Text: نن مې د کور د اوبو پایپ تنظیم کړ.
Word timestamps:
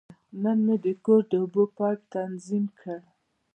نن 0.41 0.57
مې 0.65 0.75
د 0.85 0.87
کور 1.05 1.21
د 1.31 1.33
اوبو 1.41 1.63
پایپ 1.77 1.99
تنظیم 2.13 2.65
کړ. 2.79 2.99